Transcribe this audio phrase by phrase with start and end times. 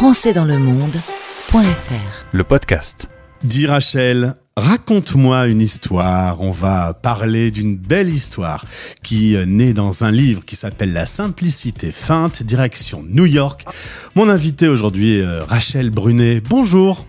[0.00, 3.10] françaisdanslemonde.fr Le podcast.
[3.42, 6.40] Dis Rachel, raconte-moi une histoire.
[6.40, 8.64] On va parler d'une belle histoire
[9.02, 13.66] qui naît dans un livre qui s'appelle La simplicité feinte, direction New York.
[14.14, 16.40] Mon invité aujourd'hui euh, Rachel Brunet.
[16.48, 17.04] Bonjour.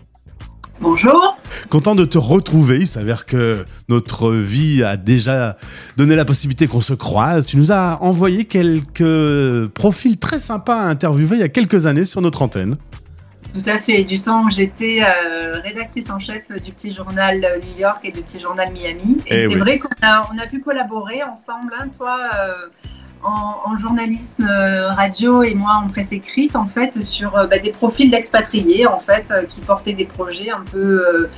[0.82, 1.31] Bonjour.
[1.70, 2.80] Content de te retrouver.
[2.80, 5.58] Il s'avère que notre vie a déjà
[5.98, 7.46] donné la possibilité qu'on se croise.
[7.46, 12.06] Tu nous as envoyé quelques profils très sympas à interviewer il y a quelques années
[12.06, 12.76] sur notre antenne.
[13.54, 14.04] Tout à fait.
[14.04, 18.22] Du temps où j'étais euh, rédactrice en chef du petit journal New York et du
[18.22, 19.18] petit journal Miami.
[19.28, 19.56] Et, Eh c'est oui.
[19.60, 22.54] vrai qu'on a, on a pu collaborer ensemble, hein, toi euh,
[23.24, 27.72] en, journalisme euh, radio et moi en presse écrite, en fait, sur euh, bah, des
[27.72, 31.30] profils d'expatriés, en fait, euh, qui portaient des projets un peu.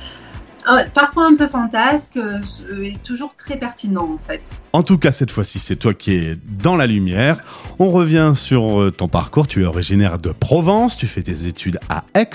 [0.68, 2.40] Euh, parfois un peu fantasques euh,
[2.82, 4.42] et toujours très pertinents, en fait.
[4.72, 7.38] En tout cas, cette fois-ci, c'est toi qui es dans la lumière.
[7.78, 9.46] On revient sur euh, ton parcours.
[9.46, 12.30] Tu es originaire de Provence, tu fais tes études à Aix,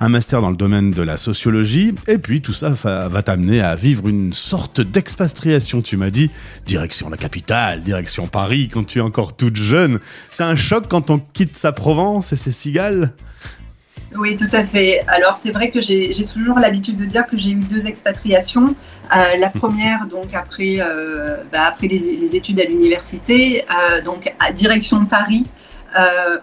[0.00, 3.74] un master dans le domaine de la sociologie, et puis tout ça va t'amener à
[3.74, 6.30] vivre une sorte d'expatriation, tu m'as dit.
[6.66, 9.98] Direction la capitale, direction Paris, quand tu es encore toute jeune.
[10.30, 13.12] C'est un choc quand on quitte sa Provence et ses cigales?
[14.18, 15.04] Oui, tout à fait.
[15.08, 18.74] Alors, c'est vrai que j'ai toujours l'habitude de dire que j'ai eu deux expatriations.
[19.14, 24.32] Euh, la première, donc après, euh, bah, après les, les études à l'université, euh, donc
[24.40, 25.46] à direction de Paris.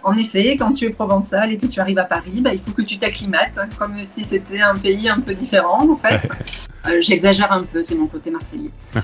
[0.03, 2.71] En effet, quand tu es provençal et que tu arrives à Paris, bah, il faut
[2.71, 6.27] que tu t'acclimates, hein, comme si c'était un pays un peu différent, en fait.
[7.01, 8.71] J'exagère un peu, c'est mon côté marseillais.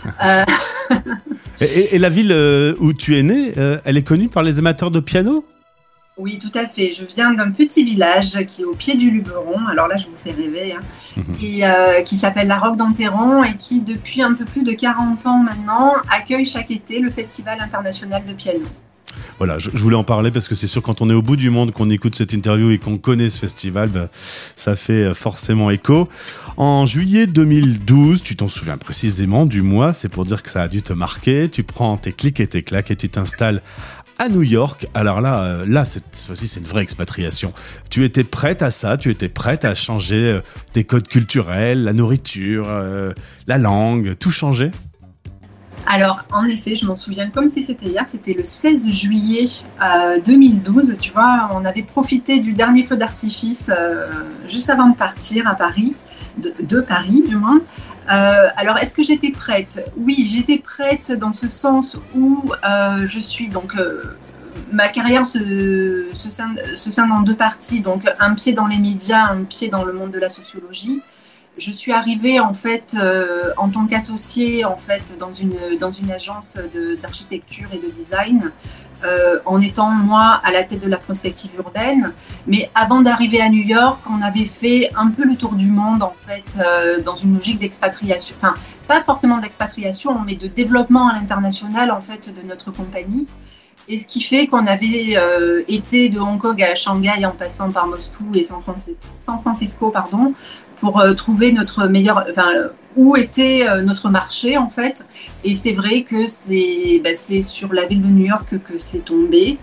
[1.62, 2.34] Et, et- la ville
[2.80, 3.54] où tu es né,
[3.86, 5.44] elle est connue par les amateurs de piano?
[6.22, 6.92] Oui, tout à fait.
[6.92, 9.66] Je viens d'un petit village qui est au pied du Luberon.
[9.72, 10.74] Alors là, je vous fais rêver.
[10.74, 10.82] hein.
[11.16, 11.24] Mhm.
[11.42, 15.26] Et euh, qui s'appelle la Roque d'Enterron et qui, depuis un peu plus de 40
[15.28, 18.60] ans maintenant, accueille chaque été le Festival international de piano.
[19.38, 21.36] Voilà, je, je voulais en parler parce que c'est sûr quand on est au bout
[21.38, 24.10] du monde, qu'on écoute cette interview et qu'on connaît ce festival, bah,
[24.56, 26.08] ça fait euh, forcément écho.
[26.58, 30.68] En juillet 2012, tu t'en souviens précisément du mois, c'est pour dire que ça a
[30.68, 31.50] dû te marquer.
[31.50, 33.62] Tu prends tes clics et tes claques et tu t'installes
[34.20, 34.86] à New York.
[34.94, 37.54] Alors là, euh, là cette fois-ci, c'est une vraie expatriation.
[37.90, 40.42] Tu étais prête à ça, tu étais prête à changer euh,
[40.74, 43.14] tes codes culturels, la nourriture, euh,
[43.48, 44.72] la langue, tout changer?
[45.88, 49.46] Alors, en effet, je m'en souviens comme si c'était hier, c'était le 16 juillet
[49.82, 50.98] euh, 2012.
[51.02, 53.72] Tu vois, on avait profité du dernier feu d'artifice
[54.48, 55.96] juste avant de partir à Paris,
[56.40, 57.62] de, Paris du moins.
[58.12, 59.86] Euh, alors, est-ce que j'étais prête?
[59.98, 63.76] Oui, j'étais prête dans ce sens où euh, je suis donc.
[63.76, 64.18] euh,
[64.72, 69.44] Ma carrière se, se, scinde, en deux parties, donc un pied dans les médias, un
[69.44, 71.02] pied dans le monde de la sociologie
[71.58, 72.96] je suis arrivée en fait
[73.58, 76.58] en tant qu'associée en fait dans une dans une agence
[77.02, 78.52] d'architecture et de design
[79.04, 82.14] euh, en étant moi à la tête de la prospective urbaine.
[82.48, 86.04] Mais avant d'arriver à New York on avait fait un peu le tour du monde
[86.04, 88.54] en fait euh, dans une logique d'expatriation enfin
[88.88, 93.28] pas forcément d'expatriation mais de développement à l'international en fait de notre compagnie
[93.88, 97.72] et ce qui fait qu'on avait euh, été de Hong Kong à Shanghai en passant
[97.72, 98.62] par Moscou et San
[99.42, 99.94] Francisco,
[100.80, 102.50] pour euh, trouver notre meilleur, enfin,
[102.96, 105.06] où était euh, notre marché en fait.
[105.44, 109.58] Et c'est vrai que c'est bah, sur la ville de New York que c'est tombé.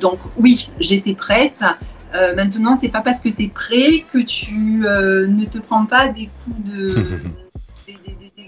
[0.00, 1.64] Donc oui, j'étais prête.
[2.36, 6.28] Maintenant, c'est pas parce que tu es prêt que tu ne te prends pas des
[6.44, 7.04] coups de.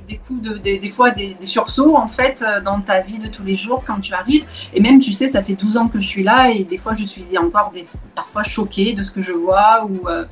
[0.06, 3.28] Des, coups de, des, des fois des, sursauts en fait euh, dans ta vie de
[3.28, 6.00] tous les jours quand tu arrives et même tu sais ça fait 12 ans que
[6.00, 9.22] je suis là et des fois je suis encore des, parfois choquée de ce que
[9.22, 10.24] je vois ou euh,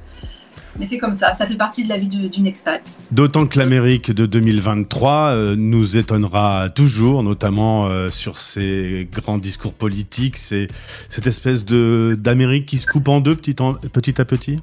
[0.78, 2.82] mais c'est comme ça, ça fait partie de la vie d'une expat.
[3.12, 10.36] D'autant que l'Amérique de 2023 euh, nous étonnera toujours, notamment sur ces grands discours politiques,
[10.36, 14.58] cette espèce d'Amérique qui se coupe en deux petit, petit à petit?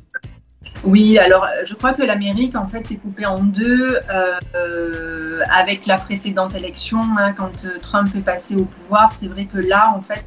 [0.84, 5.42] Oui, alors euh, je crois que l'Amérique en fait s'est coupée en deux euh, euh,
[5.52, 9.12] avec la précédente élection hein, quand Trump est passé au pouvoir.
[9.14, 10.24] C'est vrai que là en fait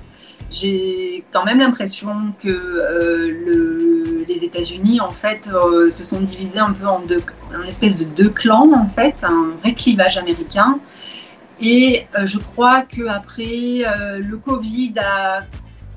[0.52, 5.50] j'ai quand même l'impression que le- les États-Unis en fait
[5.90, 7.20] se sont divisés un peu en deux,
[7.54, 10.78] en espèce de deux clans en fait, un vrai clivage américain.
[11.60, 15.42] Et je crois que après euh, le Covid a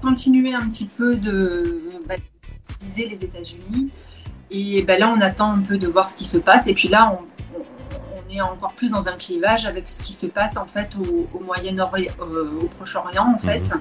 [0.01, 2.15] continué un petit peu de bah,
[2.79, 3.89] diviser les États-Unis.
[4.51, 6.67] Et ben là, on attend un peu de voir ce qui se passe.
[6.67, 7.25] Et puis là, on,
[8.29, 11.39] est encore plus dans un clivage avec ce qui se passe en fait au, au
[11.39, 13.71] Moyen-Orient, euh, au Proche-Orient en fait.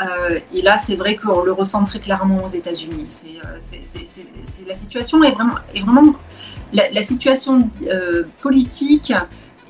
[0.00, 3.06] Euh, et là, c'est vrai qu'on le ressent très clairement aux États-Unis.
[3.08, 6.14] C'est, euh, c'est- la situation est vraiment, est vraiment
[6.74, 9.12] la, la situation euh, politique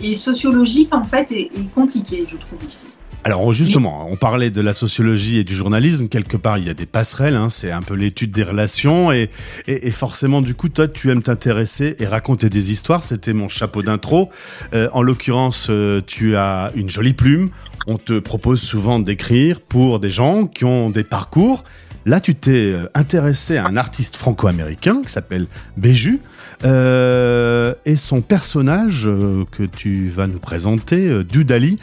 [0.01, 2.89] et sociologique en fait est, est compliquée, je trouve ici.
[3.29, 6.09] Alors justement, on parlait de la sociologie et du journalisme.
[6.09, 7.37] Quelque part, il y a des passerelles.
[7.37, 9.29] Hein, c'est un peu l'étude des relations et,
[9.67, 13.05] et, forcément, du coup, toi, tu aimes t'intéresser et raconter des histoires.
[13.05, 14.31] C'était mon chapeau d'intro.
[14.73, 17.51] Euh, en l'occurrence, euh, tu as une jolie plume.
[17.87, 21.65] On te propose souvent d'écrire pour des gens qui ont des parcours.
[22.07, 26.21] Là, tu t'es euh, intéressé à un artiste franco-américain qui s'appelle Béju.
[26.65, 29.07] et son personnage
[29.51, 31.79] que tu vas nous présenter, Dudali,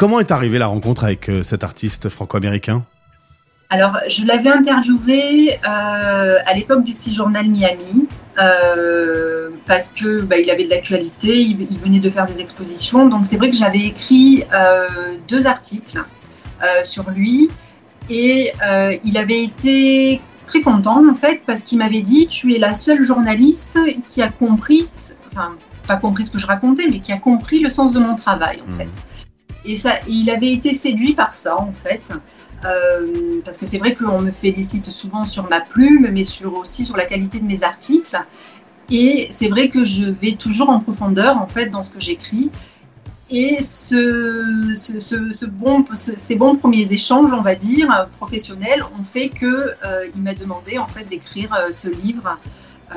[0.00, 2.84] Comment est arrivée la rencontre avec euh, cet artiste franco-américain?
[3.68, 8.08] Alors, je l'avais interviewé euh, à l'époque du petit journal Miami,
[8.38, 13.08] euh, parce que bah, il avait de l'actualité, il, venait de faire des expositions.
[13.08, 14.42] Donc, c'est vrai que j'avais écrit
[15.28, 16.02] deux articles
[16.82, 17.50] sur lui,
[18.08, 18.52] et
[19.04, 23.04] il avait été très content en fait, parce qu'il m'avait dit Tu es la seule
[23.04, 24.88] journaliste qui a compris,
[25.30, 25.56] enfin,
[25.86, 28.62] pas compris ce que je racontais, mais qui a compris le sens de mon travail
[28.66, 28.76] en mmh.
[28.78, 28.88] fait.
[29.64, 32.12] Et ça, il avait été séduit par ça, en fait.
[32.64, 36.84] Euh, parce que c'est vrai qu'on me félicite souvent sur ma plume, mais sur, aussi
[36.84, 38.18] sur la qualité de mes articles.
[38.90, 42.50] Et c'est vrai que je vais toujours en profondeur, en fait, dans ce que j'écris.
[43.32, 49.46] Et ce, ce, bon, ces bons premiers échanges, on va dire, professionnels, ont fait qu'il
[49.48, 52.36] euh, m'a demandé, en fait, d'écrire euh, ce livre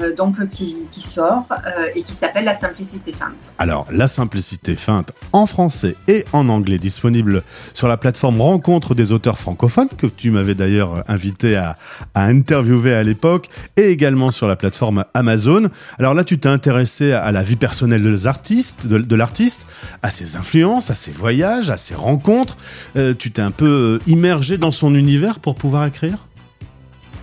[0.02, 3.54] euh, donc qui, sort euh, et qui s'appelle La simplicité feinte.
[3.60, 7.44] Alors, La simplicité feinte en français et en anglais, disponible
[7.74, 11.78] sur la plateforme Rencontre des auteurs francophones, que tu m'avais d'ailleurs invité à,
[12.16, 15.70] interviewer à l'époque, et également sur la plateforme Amazon.
[16.00, 19.68] Alors là, tu t'es intéressé à la vie personnelle de l'artiste,
[20.02, 22.58] à ses influences, à ses voyages, à ses rencontres.
[22.96, 26.18] Euh, tu t'es un peu immergé dans son univers pour pouvoir écrire?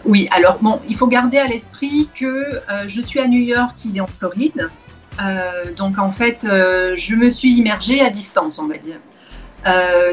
[0.05, 3.75] Oui, alors bon, il faut garder à l'esprit que euh, je suis à New York,
[3.85, 4.71] il est en Floride.
[5.23, 8.99] Euh, donc en fait, euh, je me suis immergée à distance, on va dire.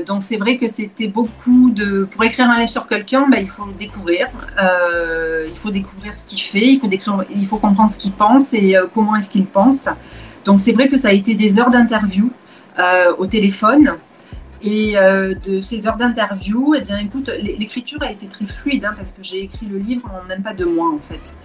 [0.05, 2.03] donc c'est vrai que c'était beaucoup de...
[2.03, 4.27] Pour écrire un livre sur quelqu'un, bah, il faut découvrir.
[4.59, 6.89] il faut découvrir ce qu'il fait, il faut,
[7.33, 9.87] il faut comprendre ce qu'il pense et comment est-ce qu'il pense.
[10.43, 12.29] Donc c'est vrai que ça a été des heures d'interview
[13.17, 13.95] au téléphone.
[14.61, 18.93] Et euh, de ces heures d'interview, eh bien, écoute, l'écriture a été très fluide hein,
[18.95, 21.37] parce que j'ai écrit le livre en même pas deux mois en fait.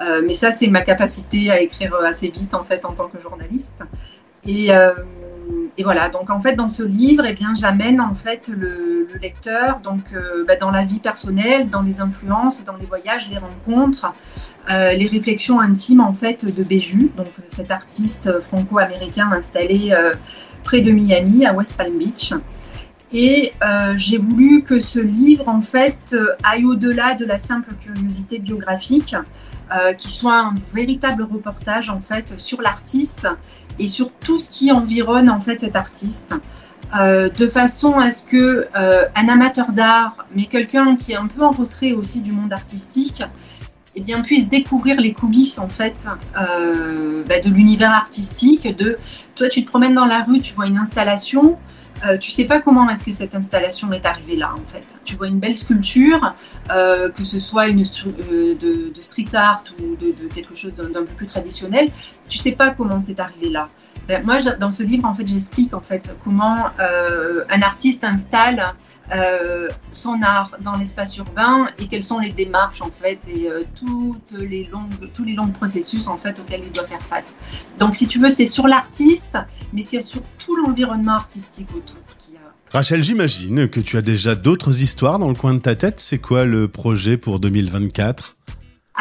[0.00, 3.20] Euh, mais ça, c'est ma capacité à écrire assez vite en fait en tant que
[3.20, 3.82] journaliste.
[4.46, 4.94] Et, euh,
[5.82, 6.10] voilà.
[6.10, 10.14] Donc en fait, dans ce livre, eh bien, j'amène en fait le, le lecteur donc
[10.46, 14.12] bah, dans la vie personnelle, dans les influences, dans les voyages, les rencontres,
[14.68, 19.92] les réflexions intimes en fait de Béju, donc cet artiste franco-américain installé
[20.64, 22.34] près de Miami, à West Palm Beach.
[23.12, 27.74] Et euh, j'ai voulu que ce livre, en fait, euh, aille au-delà de la simple
[27.80, 29.16] curiosité biographique,
[29.74, 33.26] euh, qui soit un véritable reportage, en fait, sur l'artiste
[33.78, 36.34] et sur tout ce qui environne, en fait, cet artiste.
[36.92, 41.52] de façon à ce que un amateur d'art, mais quelqu'un qui est un peu en
[41.52, 43.22] retrait aussi du monde artistique,
[43.94, 46.04] eh bien, puisse découvrir les coulisses en fait
[46.34, 48.76] bah, de l'univers artistique.
[48.76, 48.98] De
[49.36, 51.58] toi, tu te promènes dans la rue, tu vois une installation,
[52.04, 54.98] euh, tu sais pas comment est-ce que cette installation est arrivée là en fait.
[55.04, 56.34] Tu vois une belle sculpture,
[56.70, 61.14] euh, que ce soit une euh, de, street art ou de, quelque chose d'un peu
[61.16, 61.90] plus traditionnel,
[62.28, 63.68] tu sais pas comment c'est arrivé là.
[64.08, 68.64] Ben, moi, dans ce livre, en fait, j'explique en fait comment un artiste installe
[69.12, 73.64] euh, son art dans l'espace urbain et quelles sont les démarches en fait et euh,
[73.74, 77.36] toutes les longues, tous les longs processus en fait auxquels il doit faire face.
[77.78, 79.36] Donc si tu veux, c'est sur l'artiste,
[79.72, 81.96] mais c'est sur tout l'environnement artistique autour.
[82.18, 82.52] Qui a...
[82.72, 85.98] Rachel, j'imagine que tu as déjà d'autres histoires dans le coin de ta tête.
[85.98, 88.36] C'est quoi le projet pour 2024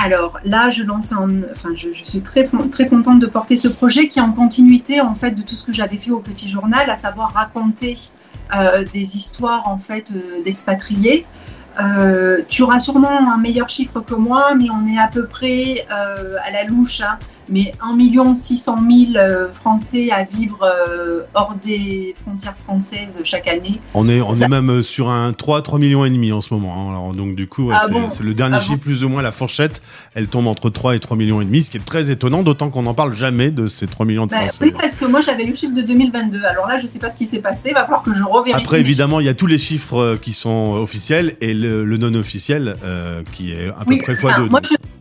[0.01, 4.07] alors là, je lance enfin, je, je, suis très, très contente de porter ce projet
[4.07, 6.89] qui est en continuité en fait de tout ce que j'avais fait au petit journal,
[6.89, 7.97] à savoir raconter
[8.91, 11.25] des histoires en fait euh, d'expatriés.
[11.79, 15.85] Euh, tu auras sûrement un meilleur chiffre que moi, mais on est à peu près
[15.89, 17.01] à la louche.
[17.01, 17.17] Hein
[17.49, 18.77] mais 1 600
[19.13, 23.79] 000 Français à vivre euh, hors des frontières françaises chaque année.
[23.93, 26.53] On est, on est même euh, sur un 3, 3 millions et demi en ce
[26.53, 27.09] moment.
[27.09, 27.13] Hein.
[27.13, 29.81] Donc du coup, ah c'est le dernier ah chiffre, plus ou moins la fourchette,
[30.15, 32.69] elle tombe entre 3 et 3 millions et demi, ce qui est très étonnant, d'autant
[32.69, 34.57] qu'on n'en parle jamais de ces 3 millions de bah, Français.
[34.61, 36.43] Oui, parce que moi j'avais le chiffre de 2022.
[36.43, 38.23] Alors là, je ne sais pas ce qui s'est passé, il va falloir que je
[38.23, 38.61] revérifie.
[38.61, 42.13] Après, évidemment, il y a tous les chiffres euh, qui sont officiels et le, non
[42.13, 42.75] officiel
[43.33, 44.49] qui est à peu près fois 2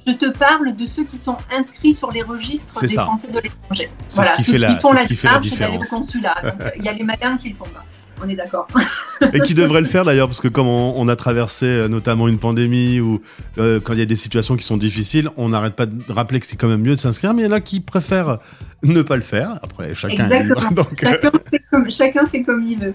[0.08, 3.88] je, te parle de ceux qui sont inscrits sur les registres des Français de l'étranger.
[4.10, 6.36] Voilà, ceux qui font la démarche, c'est le consulat.
[6.76, 7.84] il y a les malins qui le font pas.
[8.20, 8.66] On est d'accord.
[9.32, 12.38] et qui devraient le faire d'ailleurs, parce que comme on, a traversé euh, notamment une
[12.38, 13.20] pandémie ou
[13.58, 16.40] euh, quand il y a des situations qui sont difficiles, on n'arrête pas de rappeler
[16.40, 18.38] que c'est quand même mieux de s'inscrire, mais il y en a qui préfèrent
[18.82, 19.58] ne pas le faire.
[19.62, 20.70] Après, chacun Exactement.
[20.82, 21.00] Donc...
[21.00, 22.94] Chacun, fait comme, chacun fait comme il veut.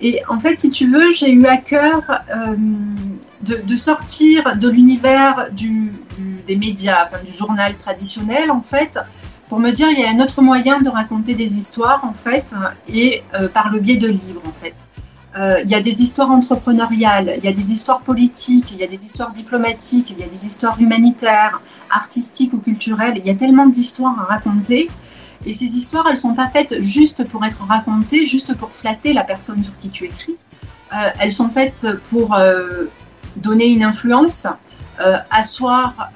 [0.00, 2.02] Et en fait, si tu veux, j'ai eu à cœur
[2.34, 2.56] euh,
[3.42, 5.92] de, sortir de l'univers du,
[6.46, 8.98] des médias, enfin, du journal traditionnel, en fait,
[9.48, 12.54] pour me dire il y a un autre moyen de raconter des histoires, en fait,
[12.88, 14.74] et euh, par le biais de livres, en fait.
[15.36, 18.84] Euh, il y a des histoires entrepreneuriales, il y a des histoires politiques, il y
[18.84, 23.14] a des histoires diplomatiques, il y a des histoires humanitaires, artistiques ou culturelles.
[23.16, 24.88] Il y a tellement d'histoires à raconter.
[25.46, 29.12] Et ces histoires, elles ne sont pas faites juste pour être racontées, juste pour flatter
[29.14, 30.36] la personne sur qui tu écris.
[30.92, 32.36] Euh, elles sont faites pour
[33.36, 34.46] donner une influence,
[35.30, 36.10] asseoir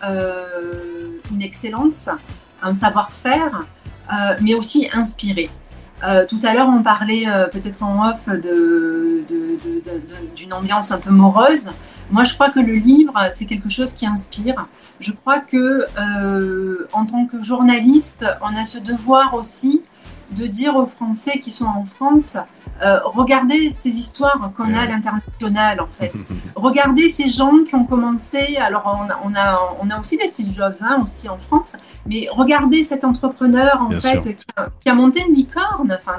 [1.31, 2.09] une excellence,
[2.63, 3.65] un savoir-faire,
[4.41, 5.51] mais aussi inspirer.
[6.05, 8.29] Euh, tout à l'heure, on parlait euh, peut-être en off
[10.35, 11.71] d'une ambiance un peu morose.
[12.11, 14.67] Moi, je crois que le livre, c'est quelque chose qui inspire.
[15.01, 19.83] Je crois que, euh, en tant que journaliste, on a ce devoir aussi
[20.31, 22.37] de dire aux Français qui sont en France,
[22.83, 26.13] euh, regardez ces histoires qu'on a à l'international en fait.
[26.55, 30.75] regardez ces gens qui ont commencé, alors on a, on a, aussi des Steve Jobs
[30.81, 34.37] hein, aussi en France, mais regardez cet entrepreneur en fait
[34.81, 36.19] qui a, monté une licorne, enfin,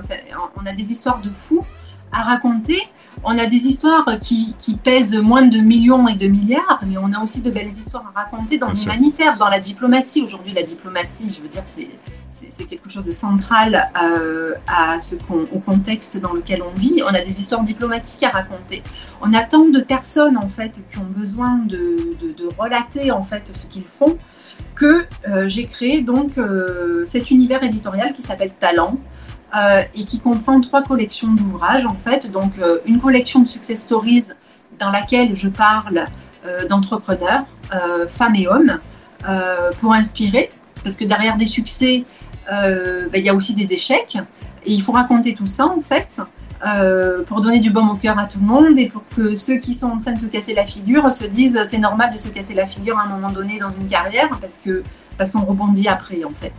[0.61, 1.65] on a des histoires de fous
[2.11, 2.81] à raconter
[3.23, 7.21] on a des histoires qui, pèsent moins de millions et de milliards, mais on a
[7.21, 10.21] aussi de belles histoires à raconter dans l'humanitaire, dans la diplomatie.
[10.21, 15.59] Aujourd'hui, la diplomatie, je veux dire, c'est quelque chose de central euh, à ce au
[15.59, 17.01] contexte dans lequel on vit.
[17.03, 18.83] On a des histoires diplomatiques à raconter.
[19.21, 21.87] On a tant de personnes en fait qui ont besoin de,
[22.57, 24.17] relater en fait ce qu'ils font
[24.75, 28.97] que euh, j'ai créé donc euh, cet univers éditorial qui s'appelle Talent.
[29.55, 32.29] Euh, et qui comprend trois collections d'ouvrages en fait.
[32.29, 34.25] Donc euh, une collection de success stories
[34.77, 36.03] dans laquelle je parle
[36.45, 37.45] euh, d'entrepreneurs,
[38.09, 38.79] femmes et hommes,
[39.79, 40.51] pour inspirer,
[40.83, 42.05] parce que derrière des succès,
[42.49, 44.17] ben, il y a aussi des échecs,
[44.65, 46.21] et il faut raconter tout ça en fait.
[47.25, 49.73] pour donner du baume au cœur à tout le monde et pour que ceux qui
[49.73, 52.53] sont en train de se casser la figure se disent c'est normal de se casser
[52.53, 54.83] la figure à un moment donné dans une carrière parce que
[55.17, 56.53] parce qu'on rebondit après en fait.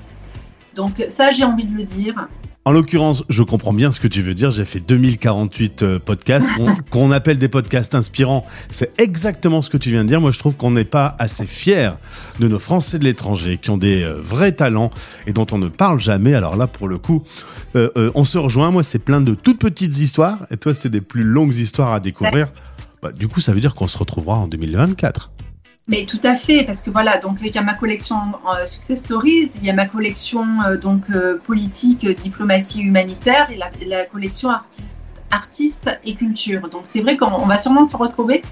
[0.75, 2.29] Donc ça j'ai envie de le dire.
[2.69, 4.51] En l'occurrence, je comprends bien ce que tu veux dire.
[4.51, 6.51] J'ai fait 2048 euh, podcasts
[6.91, 8.45] qu'on appelle des podcasts inspirants.
[8.69, 10.21] C'est exactement ce que tu viens de dire.
[10.21, 11.93] Moi, je trouve qu'on n'est pas assez fiers
[12.41, 14.91] de nos Français de l'étranger qui ont des euh, vrais talents
[15.27, 16.35] et dont on ne parle jamais.
[16.35, 17.23] Alors là, pour le coup,
[17.75, 18.71] euh, on se rejoint.
[18.71, 22.01] Moi, c'est plein de toutes petites histoires et toi, c'est des plus longues histoires à
[22.01, 22.49] découvrir.
[23.03, 25.31] Bah, du coup, ça veut dire qu'on se retrouvera en 2024.
[25.89, 28.17] Mais tout à fait, parce que voilà, donc il y a ma collection
[28.47, 33.87] euh, Success Stories, il y a ma collection euh, donc euh, politique, diplomatie humanitaire et
[33.87, 36.69] la, collection artiste, artiste et culture.
[36.69, 38.43] Donc c'est vrai qu'on va sûrement se retrouver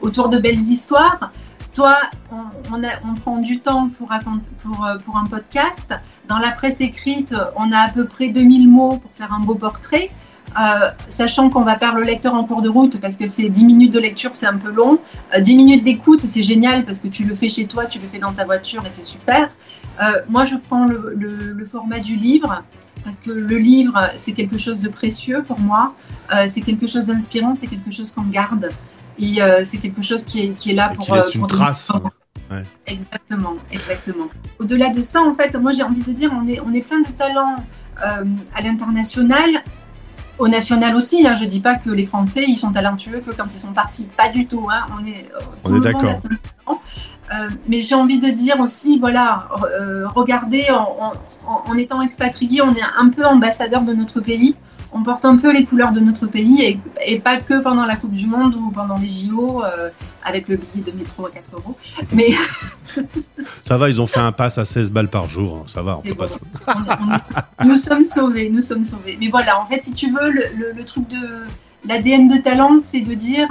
[0.00, 1.32] autour de belles histoires.
[1.74, 1.98] Toi,
[2.32, 5.94] on, prend du temps pour un podcast.
[6.26, 9.56] Dans la presse écrite, on a à peu près 2000 mots pour faire un beau
[9.56, 10.10] portrait.
[10.58, 13.64] Euh, sachant qu'on va perdre le lecteur en cours de route parce que c'est 10
[13.66, 14.98] minutes de lecture, c'est un peu long.
[15.38, 18.08] 10 euh, minutes d'écoute, c'est génial parce que tu le fais chez toi, tu le
[18.08, 19.50] fais dans ta voiture et c'est super.
[20.00, 22.62] Euh, moi, je prends le, format du livre
[23.04, 25.94] parce que le livre, c'est quelque chose de précieux pour moi.
[26.48, 28.70] c'est quelque chose d'inspirant, c'est quelque chose qu'on garde.
[29.18, 31.04] Et c'est quelque chose qui est, qui est là pour...
[31.04, 31.92] Qui laisse une trace.
[32.86, 34.28] Exactement, exactement.
[34.58, 37.00] Au-delà de ça, en fait, moi j'ai envie de dire, on est, on est plein
[37.00, 37.56] de talents
[38.00, 39.50] à l'international
[40.38, 43.30] au national aussi, hein, je ne dis pas que les Français ils sont talentueux que
[43.30, 44.68] quand ils sont partis, pas du tout.
[44.70, 45.28] Hein, on est,
[45.64, 46.12] on est d'accord.
[47.34, 51.12] Euh, mais j'ai envie de dire aussi, voilà, euh, regardez, en,
[51.44, 54.56] en, étant expatrié, on est un peu ambassadeur de notre pays
[54.96, 58.12] on porte un peu les couleurs de notre pays et, pas que pendant la Coupe
[58.12, 59.90] du Monde ou pendant les JO euh,
[60.24, 61.76] avec le billet de métro à 4 euros.
[62.12, 62.28] Mais
[63.62, 65.58] ça va, ils ont fait un pass à 16 balles par jour.
[65.60, 66.26] Hein, ça va, on peut pas.
[67.64, 69.18] nous sommes sauvés, nous sommes sauvés.
[69.20, 71.44] Mais voilà, en fait, si tu veux, le, truc de
[71.84, 73.48] l'ADN de talent, c'est de dire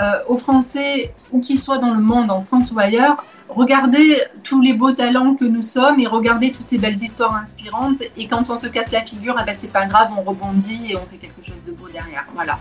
[0.00, 3.24] euh, aux Français, où qu'ils soient dans le monde, en France ou ailleurs,
[3.56, 8.02] regardez tous les beaux talents que nous sommes et regardez toutes ces belles histoires inspirantes.
[8.16, 10.96] Et quand on se casse la figure, eh ben, c'est pas grave, on rebondit et
[10.96, 12.24] on fait quelque chose de beau derrière.
[12.34, 12.58] Voilà.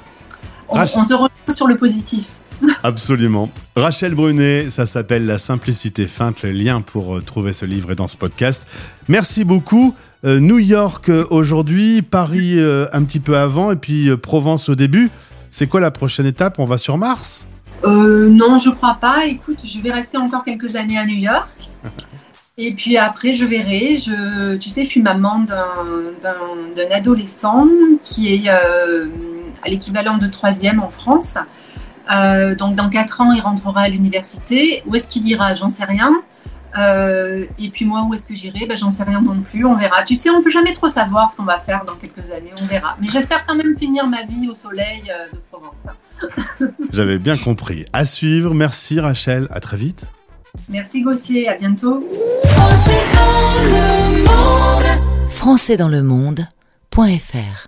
[0.68, 2.38] On, se retrouve sur le positif.
[2.84, 3.50] Absolument.
[3.76, 7.96] Rachel Brunet, ça s'appelle La simplicité feinte, le lien pour euh, trouver ce livre est
[7.96, 8.66] dans ce podcast.
[9.08, 9.94] Merci beaucoup.
[10.24, 15.12] Euh, New York euh, aujourd'hui, Paris un petit peu avant et puis Provence au début.
[15.52, 16.60] C'est quoi la prochaine étape?
[16.60, 17.48] On va sur Mars?
[17.86, 19.26] Euh, non, je crois pas.
[19.26, 21.50] Écoute, je vais rester encore quelques années à New York.
[22.58, 23.98] Et puis après, je verrai.
[23.98, 27.68] Je, tu sais, je suis maman d'un adolescent
[28.02, 29.08] qui est euh,
[29.64, 31.38] à l'équivalent de troisième en France.
[32.12, 34.84] Euh, donc dans quatre ans, il rentrera à l'université.
[34.86, 35.54] Où est-ce qu'il ira?
[35.54, 36.14] J'en sais rien.
[36.78, 38.66] Euh, et puis moi, où est-ce que j'irai?
[38.66, 40.04] Ben, J'en sais rien non plus, on verra.
[40.04, 42.66] Tu sais, on peut jamais trop savoir ce qu'on va faire dans quelques années, on
[42.66, 42.98] verra.
[43.02, 46.72] Mais j'espère quand même finir ma vie au soleil euh, de Provence.
[46.92, 47.86] J'avais bien compris.
[47.94, 50.08] À suivre, merci Rachel, à très vite.
[50.70, 52.02] Merci Gauthier, à bientôt.
[55.30, 57.68] Français dans le monde.fr